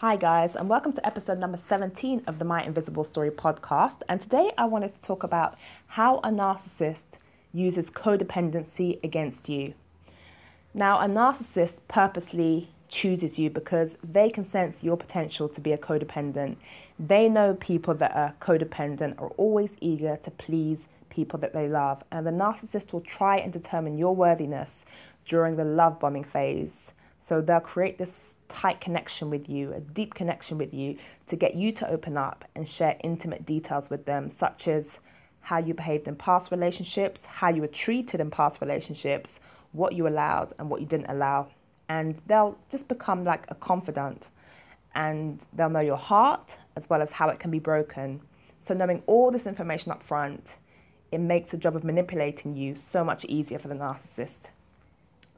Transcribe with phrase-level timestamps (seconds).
[0.00, 4.02] Hi, guys, and welcome to episode number 17 of the My Invisible Story podcast.
[4.08, 7.18] And today I wanted to talk about how a narcissist
[7.52, 9.74] uses codependency against you.
[10.72, 15.78] Now, a narcissist purposely chooses you because they can sense your potential to be a
[15.78, 16.58] codependent.
[17.00, 22.04] They know people that are codependent are always eager to please people that they love,
[22.12, 24.84] and the narcissist will try and determine your worthiness
[25.24, 26.92] during the love bombing phase.
[27.18, 30.96] So they'll create this tight connection with you, a deep connection with you,
[31.26, 35.00] to get you to open up and share intimate details with them, such as
[35.44, 39.40] how you behaved in past relationships, how you were treated in past relationships,
[39.72, 41.48] what you allowed and what you didn't allow.
[41.88, 44.30] And they'll just become like a confidant
[44.94, 48.20] and they'll know your heart as well as how it can be broken.
[48.58, 50.58] So, knowing all this information up front,
[51.12, 54.50] it makes the job of manipulating you so much easier for the narcissist.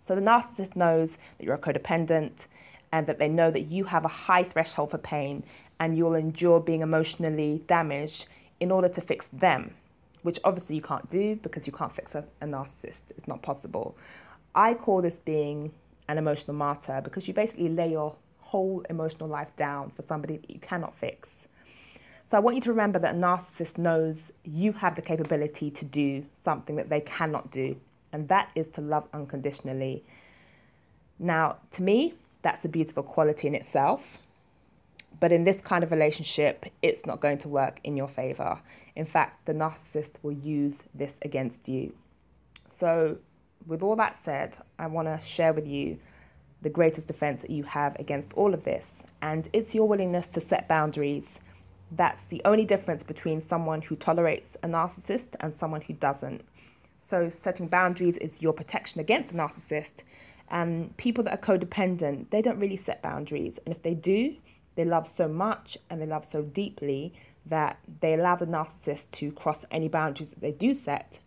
[0.00, 2.46] So the narcissist knows that you're a codependent
[2.92, 5.44] and that they know that you have a high threshold for pain
[5.78, 8.26] and you'll endure being emotionally damaged
[8.60, 9.72] in order to fix them,
[10.22, 13.10] which obviously you can't do because you can't fix a, a narcissist.
[13.10, 13.96] It's not possible.
[14.54, 15.72] I call this being
[16.08, 20.50] an emotional martyr because you basically lay your whole emotional life down for somebody that
[20.50, 21.46] you cannot fix.
[22.24, 25.84] So I want you to remember that a narcissist knows you have the capability to
[25.84, 27.76] do something that they cannot do
[28.12, 30.04] and that is to love unconditionally.
[31.18, 34.18] Now, to me, that's a beautiful quality in itself.
[35.18, 38.58] But in this kind of relationship, it's not going to work in your favor.
[38.96, 41.92] In fact, the narcissist will use this against you.
[42.68, 43.18] So,
[43.66, 45.98] with all that said, I want to share with you
[46.62, 49.02] the greatest defense that you have against all of this.
[49.20, 51.38] And it's your willingness to set boundaries.
[51.92, 56.42] That's the only difference between someone who tolerates a narcissist and someone who doesn't.
[57.00, 60.04] So, setting boundaries is your protection against a narcissist.
[60.48, 63.58] And people that are codependent, they don't really set boundaries.
[63.64, 64.36] And if they do,
[64.74, 67.12] they love so much and they love so deeply
[67.46, 71.20] that they allow the narcissist to cross any boundaries that they do set.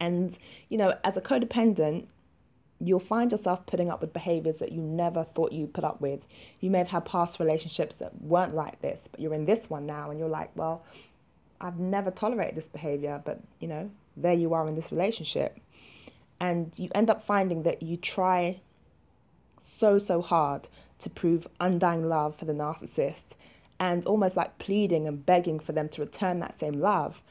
[0.00, 0.36] And,
[0.68, 2.06] you know, as a codependent,
[2.80, 6.26] you'll find yourself putting up with behaviors that you never thought you'd put up with.
[6.60, 9.86] You may have had past relationships that weren't like this, but you're in this one
[9.86, 10.84] now and you're like, well,
[11.60, 15.58] I've never tolerated this behavior, but, you know, there you are in this relationship.
[16.40, 18.60] And you end up finding that you try
[19.62, 23.34] so, so hard to prove undying love for the narcissist
[23.80, 27.22] and almost like pleading and begging for them to return that same love.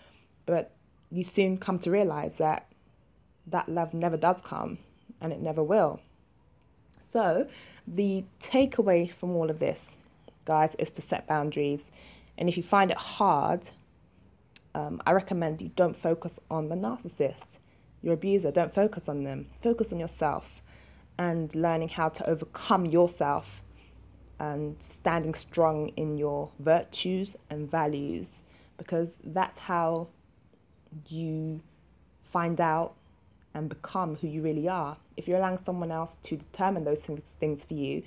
[0.45, 0.71] But
[1.11, 2.67] you soon come to realize that
[3.47, 4.79] that love never does come
[5.21, 6.01] and it never will.
[6.99, 7.47] So,
[7.87, 9.97] the takeaway from all of this,
[10.45, 11.91] guys, is to set boundaries.
[12.37, 13.69] And if you find it hard
[14.75, 17.59] um, I recommend you don't focus on the narcissist,
[18.01, 18.51] your abuser.
[18.51, 19.47] Don't focus on them.
[19.61, 20.61] Focus on yourself
[21.17, 23.61] and learning how to overcome yourself
[24.39, 28.43] and standing strong in your virtues and values
[28.77, 30.07] because that's how
[31.07, 31.61] you
[32.23, 32.95] find out
[33.53, 34.97] and become who you really are.
[35.15, 38.01] If you're allowing someone else to determine those things for you,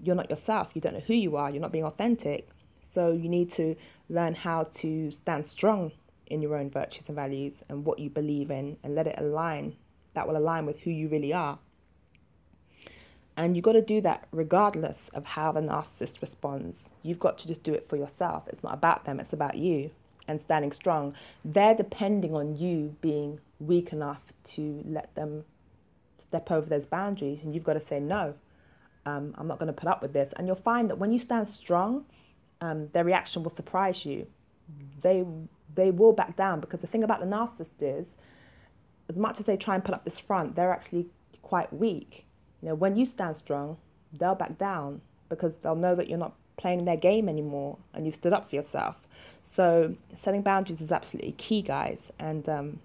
[0.00, 0.70] you're not yourself.
[0.74, 1.50] You don't know who you are.
[1.50, 2.48] You're not being authentic.
[2.88, 3.74] So you need to
[4.08, 5.90] learn how to stand strong
[6.34, 9.76] in your own virtues and values and what you believe in and let it align.
[10.14, 11.58] That will align with who you really are.
[13.36, 16.92] And you've got to do that regardless of how the narcissist responds.
[17.02, 18.44] You've got to just do it for yourself.
[18.48, 19.90] It's not about them, it's about you
[20.28, 21.14] and standing strong.
[21.44, 25.44] They're depending on you being weak enough to let them
[26.18, 27.40] step over those boundaries.
[27.42, 28.34] And you've got to say, no,
[29.04, 30.32] um, I'm not going to put up with this.
[30.36, 32.04] And you'll find that when you stand strong,
[32.60, 34.26] um, their reaction will surprise you.
[35.00, 35.24] They
[35.74, 38.16] they will back down because the thing about the narcissist is,
[39.08, 41.06] as much as they try and put up this front, they're actually
[41.42, 42.24] quite weak.
[42.62, 43.76] You know, when you stand strong,
[44.12, 48.12] they'll back down because they'll know that you're not playing their game anymore and you
[48.12, 48.96] stood up for yourself.
[49.42, 52.10] So setting boundaries is absolutely key, guys.
[52.18, 52.80] And um,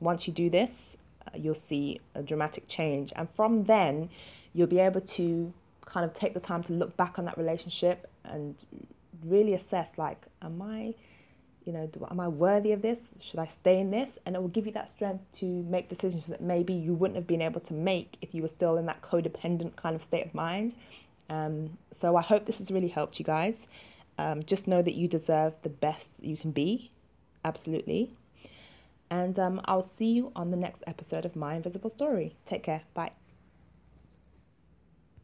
[0.00, 3.12] once you do this, uh, you'll see a dramatic change.
[3.16, 4.10] And from then,
[4.52, 5.52] you'll be able to
[5.86, 8.54] kind of take the time to look back on that relationship and
[9.24, 10.94] really assess like, am I
[11.70, 13.10] you know, do, am I worthy of this?
[13.20, 14.18] Should I stay in this?
[14.26, 17.28] And it will give you that strength to make decisions that maybe you wouldn't have
[17.28, 20.34] been able to make if you were still in that codependent kind of state of
[20.34, 20.74] mind.
[21.28, 23.68] Um, so I hope this has really helped you guys.
[24.18, 26.90] Um, just know that you deserve the best that you can be,
[27.44, 28.10] absolutely.
[29.08, 32.34] And um, I'll see you on the next episode of My Invisible Story.
[32.44, 32.82] Take care.
[32.94, 33.12] Bye.